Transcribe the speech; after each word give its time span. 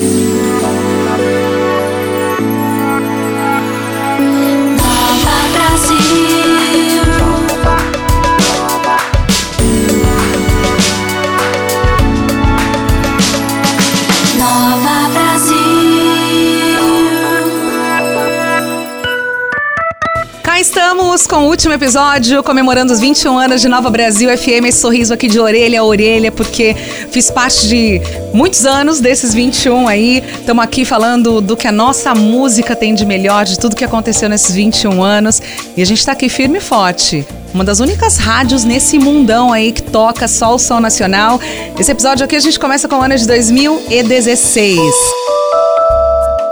Nova 0.00 1.18
Brasil. 5.52 6.43
Estamos 20.64 21.26
com 21.26 21.40
o 21.40 21.48
último 21.48 21.74
episódio, 21.74 22.42
comemorando 22.42 22.90
os 22.90 22.98
21 22.98 23.38
anos 23.38 23.60
de 23.60 23.68
Nova 23.68 23.90
Brasil 23.90 24.30
FM. 24.34 24.64
Esse 24.66 24.78
sorriso 24.78 25.12
aqui 25.12 25.28
de 25.28 25.38
orelha 25.38 25.80
a 25.80 25.84
orelha, 25.84 26.32
porque 26.32 26.74
fiz 27.10 27.30
parte 27.30 27.68
de 27.68 28.00
muitos 28.32 28.64
anos 28.64 28.98
desses 28.98 29.34
21 29.34 29.86
aí. 29.86 30.24
Estamos 30.40 30.64
aqui 30.64 30.86
falando 30.86 31.42
do 31.42 31.54
que 31.54 31.68
a 31.68 31.72
nossa 31.72 32.14
música 32.14 32.74
tem 32.74 32.94
de 32.94 33.04
melhor, 33.04 33.44
de 33.44 33.58
tudo 33.58 33.76
que 33.76 33.84
aconteceu 33.84 34.26
nesses 34.26 34.54
21 34.54 35.02
anos. 35.02 35.42
E 35.76 35.82
a 35.82 35.84
gente 35.84 35.98
está 35.98 36.12
aqui 36.12 36.30
firme 36.30 36.56
e 36.56 36.62
forte. 36.62 37.26
Uma 37.52 37.62
das 37.62 37.80
únicas 37.80 38.16
rádios 38.16 38.64
nesse 38.64 38.98
mundão 38.98 39.52
aí 39.52 39.70
que 39.70 39.82
toca 39.82 40.26
só 40.26 40.54
o 40.54 40.58
som 40.58 40.80
nacional. 40.80 41.38
Esse 41.78 41.92
episódio 41.92 42.24
aqui 42.24 42.36
a 42.36 42.40
gente 42.40 42.58
começa 42.58 42.88
com 42.88 42.96
o 42.96 43.02
ano 43.02 43.18
de 43.18 43.26
2016 43.26 44.80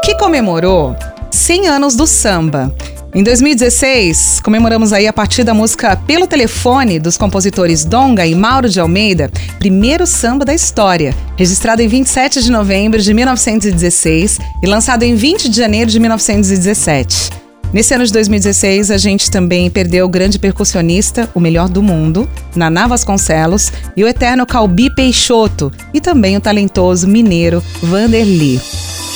que 0.04 0.14
comemorou 0.16 0.94
100 1.30 1.68
anos 1.68 1.96
do 1.96 2.06
samba. 2.06 2.70
Em 3.14 3.22
2016, 3.22 4.40
comemoramos 4.40 4.90
aí 4.90 5.06
a 5.06 5.12
partir 5.12 5.44
da 5.44 5.52
música 5.52 5.94
Pelo 5.94 6.26
Telefone 6.26 6.98
dos 6.98 7.18
compositores 7.18 7.84
Donga 7.84 8.26
e 8.26 8.34
Mauro 8.34 8.70
de 8.70 8.80
Almeida, 8.80 9.30
primeiro 9.58 10.06
samba 10.06 10.46
da 10.46 10.54
história, 10.54 11.14
registrado 11.36 11.82
em 11.82 11.88
27 11.88 12.42
de 12.42 12.50
novembro 12.50 12.98
de 12.98 13.12
1916 13.12 14.38
e 14.62 14.66
lançado 14.66 15.02
em 15.02 15.14
20 15.14 15.50
de 15.50 15.56
janeiro 15.58 15.90
de 15.90 16.00
1917. 16.00 17.30
Nesse 17.70 17.92
ano 17.92 18.06
de 18.06 18.12
2016, 18.14 18.90
a 18.90 18.96
gente 18.96 19.30
também 19.30 19.68
perdeu 19.68 20.06
o 20.06 20.08
grande 20.08 20.38
percussionista, 20.38 21.28
o 21.34 21.40
melhor 21.40 21.68
do 21.68 21.82
mundo, 21.82 22.26
Naná 22.56 22.86
Vasconcelos, 22.86 23.70
e 23.94 24.02
o 24.02 24.08
eterno 24.08 24.46
Calbi 24.46 24.88
Peixoto, 24.88 25.70
e 25.92 26.00
também 26.00 26.38
o 26.38 26.40
talentoso 26.40 27.06
mineiro 27.06 27.62
Vanderly. 27.82 28.58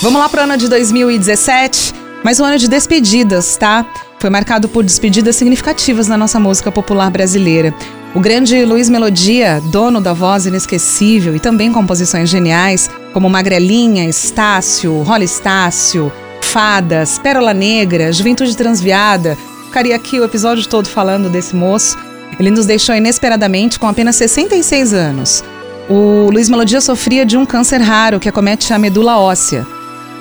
Vamos 0.03 0.21
lá 0.21 0.29
para 0.29 0.43
o 0.43 0.45
ano 0.45 0.59
de 0.59 0.69
2017, 0.69 1.95
mais 2.27 2.41
um 2.41 2.45
ano 2.45 2.59
de 2.59 2.67
despedidas, 2.67 3.57
tá? 3.57 3.87
Foi 4.19 4.29
marcado 4.29 4.69
por 4.69 4.83
despedidas 4.83 5.37
significativas 5.37 6.09
na 6.09 6.19
nossa 6.19 6.41
música 6.41 6.73
popular 6.73 7.09
brasileira. 7.09 7.73
O 8.17 8.19
grande 8.19 8.65
Luiz 8.65 8.89
Melodia, 8.89 9.63
dono 9.71 10.01
da 10.01 10.13
voz 10.13 10.45
inesquecível 10.45 11.37
e 11.37 11.39
também 11.39 11.71
composições 11.71 12.29
geniais, 12.29 12.91
como 13.13 13.31
Magrelinha, 13.31 14.09
Estácio, 14.09 15.03
Rola 15.03 15.23
Estácio, 15.23 16.11
Fadas, 16.41 17.17
Pérola 17.17 17.55
Negra, 17.55 18.13
Juventude 18.13 18.57
Transviada. 18.57 19.39
Ficaria 19.67 19.95
aqui 19.95 20.19
o 20.19 20.25
episódio 20.25 20.69
todo 20.69 20.89
falando 20.89 21.29
desse 21.29 21.55
moço. 21.55 21.97
Ele 22.41 22.51
nos 22.51 22.67
deixou 22.67 22.97
inesperadamente 22.97 23.79
com 23.79 23.87
apenas 23.87 24.17
66 24.17 24.93
anos. 24.93 25.45
O 25.89 26.29
Luiz 26.33 26.49
Melodia 26.49 26.81
sofria 26.81 27.25
de 27.25 27.37
um 27.37 27.47
câncer 27.47 27.81
raro 27.81 28.19
que 28.19 28.29
acomete 28.29 28.73
a 28.73 28.79
medula 28.81 29.17
óssea. 29.17 29.76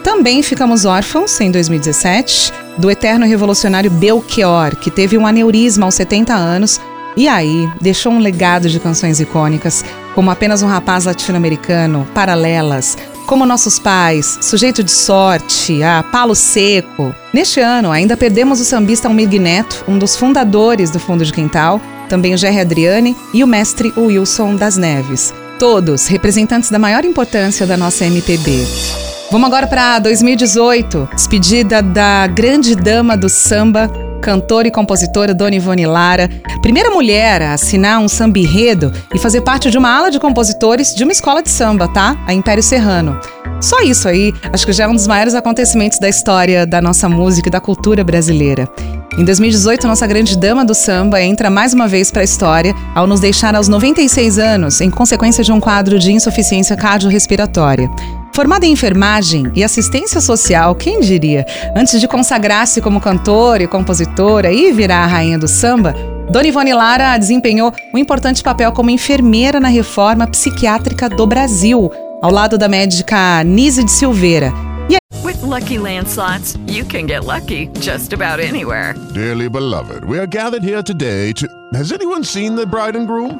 Também 0.06 0.44
ficamos 0.44 0.86
órfãos, 0.86 1.42
em 1.42 1.50
2017, 1.50 2.54
do 2.78 2.92
eterno 2.92 3.26
revolucionário 3.26 3.90
Belchior, 3.90 4.76
que 4.76 4.92
teve 4.92 5.18
um 5.18 5.26
aneurisma 5.26 5.88
aos 5.88 5.96
70 5.96 6.32
anos 6.32 6.80
e 7.18 7.28
aí 7.28 7.68
deixou 7.82 8.12
um 8.12 8.20
legado 8.20 8.70
de 8.70 8.80
canções 8.80 9.20
icônicas, 9.20 9.84
como 10.14 10.30
Apenas 10.30 10.62
um 10.62 10.68
Rapaz 10.68 11.06
Latino-Americano, 11.06 12.08
Paralelas, 12.14 12.96
Como 13.26 13.48
Nossos 13.48 13.80
Pais, 13.80 14.38
Sujeito 14.44 14.84
de 14.84 14.92
Sorte, 14.92 15.82
a 15.82 16.04
Palo 16.04 16.36
Seco. 16.36 17.14
Neste 17.34 17.60
ano, 17.60 17.90
ainda 17.90 18.16
perdemos 18.16 18.62
o 18.62 18.64
sambista 18.64 19.08
Almir 19.08 19.28
Neto, 19.42 19.84
um 19.88 19.98
dos 19.98 20.16
fundadores 20.16 20.92
do 20.92 21.00
Fundo 21.00 21.26
de 21.26 21.34
Quintal, 21.34 21.82
também 22.08 22.36
o 22.36 22.38
Jerry 22.38 22.60
Adriane 22.60 23.18
e 23.34 23.44
o 23.44 23.48
mestre 23.48 23.92
Wilson 23.98 24.56
das 24.56 24.78
Neves. 24.78 25.34
Todos 25.58 26.06
representantes 26.06 26.70
da 26.70 26.78
maior 26.78 27.04
importância 27.04 27.66
da 27.66 27.76
nossa 27.76 28.06
MPB. 28.06 29.15
Vamos 29.32 29.48
agora 29.48 29.66
para 29.66 29.98
2018, 30.00 31.10
despedida 31.14 31.82
da 31.82 32.28
grande 32.28 32.76
dama 32.76 33.18
do 33.18 33.28
samba, 33.28 33.90
cantora 34.22 34.68
e 34.68 34.72
compositora 34.72 35.34
Dona 35.34 35.56
Ivone 35.56 35.86
Lara, 35.88 36.30
primeira 36.62 36.92
mulher 36.92 37.42
a 37.42 37.54
assinar 37.54 38.00
um 38.00 38.08
samba 38.08 38.38
enredo 38.38 38.94
e 39.14 39.18
fazer 39.18 39.42
parte 39.42 39.72
de 39.72 39.78
uma 39.80 39.90
ala 39.90 40.12
de 40.12 40.20
compositores 40.20 40.94
de 40.94 41.04
uma 41.04 41.12
escola 41.12 41.42
de 41.42 41.50
samba, 41.50 41.88
tá? 41.88 42.16
A 42.28 42.34
Império 42.34 42.62
Serrano. 42.62 43.20
Só 43.60 43.82
isso 43.82 44.08
aí, 44.08 44.32
acho 44.54 44.66
que 44.66 44.74
já 44.74 44.84
é 44.84 44.88
um 44.88 44.94
dos 44.94 45.08
maiores 45.08 45.34
acontecimentos 45.34 45.98
da 45.98 46.08
história 46.08 46.66
da 46.66 46.80
nossa 46.80 47.10
música 47.10 47.50
e 47.50 47.52
da 47.52 47.60
cultura 47.60 48.04
brasileira. 48.04 48.70
Em 49.18 49.26
2018, 49.26 49.88
nossa 49.88 50.06
grande 50.06 50.38
dama 50.38 50.64
do 50.64 50.76
samba 50.76 51.22
entra 51.22 51.50
mais 51.50 51.74
uma 51.74 51.88
vez 51.88 52.12
para 52.12 52.22
a 52.22 52.26
história 52.26 52.76
ao 52.94 53.08
nos 53.08 53.22
deixar 53.22 53.56
aos 53.56 53.68
96 53.68 54.38
anos, 54.38 54.82
em 54.82 54.90
consequência 54.92 55.44
de 55.44 55.52
um 55.52 55.60
quadro 55.60 55.98
de 55.98 56.12
insuficiência 56.12 56.76
cardiorrespiratória. 56.76 57.90
Formada 58.36 58.66
em 58.66 58.74
enfermagem 58.74 59.50
e 59.56 59.64
assistência 59.64 60.20
social, 60.20 60.76
quem 60.76 61.00
diria? 61.00 61.46
Antes 61.74 62.02
de 62.02 62.06
consagrar-se 62.06 62.82
como 62.82 63.00
cantora 63.00 63.64
e 63.64 63.68
compositora 63.68 64.52
e 64.52 64.74
virar 64.74 65.06
a 65.06 65.08
rainha 65.08 65.40
do 65.40 65.48
samba, 65.48 65.96
Dona 66.30 66.46
Ivone 66.46 66.74
Lara 66.74 67.18
desempenhou 67.18 67.72
um 67.94 67.98
importante 67.98 68.44
papel 68.44 68.74
como 68.74 68.90
enfermeira 68.90 69.58
na 69.58 69.70
reforma 69.70 70.28
psiquiátrica 70.28 71.08
do 71.08 71.26
Brasil, 71.26 71.90
ao 72.22 72.30
lado 72.30 72.58
da 72.58 72.68
médica 72.68 73.42
Nise 73.46 73.86
de 73.86 73.92
Silveira. 73.92 74.52
With 75.24 75.42
Lucky 75.42 75.80
Land 75.80 76.10
slots, 76.10 76.58
you 76.68 76.86
can 76.86 77.08
get 77.08 77.26
lucky 77.26 77.70
just 77.80 78.14
about 78.14 78.40
anywhere. 78.40 78.96
Dearly 79.14 79.48
beloved, 79.48 80.04
we 80.06 80.20
are 80.20 80.28
gathered 80.28 80.62
here 80.62 80.84
today 80.84 81.32
to. 81.34 81.48
Has 81.74 81.94
anyone 81.94 82.24
seen 82.24 82.56
the 82.56 82.66
bride 82.66 82.98
and 82.98 83.08
groom? 83.08 83.40